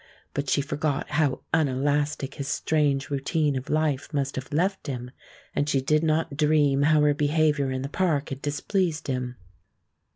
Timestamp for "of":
3.55-3.69